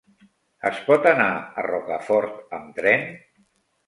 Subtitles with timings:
[0.69, 3.05] Es pot anar a Rocafort amb tren?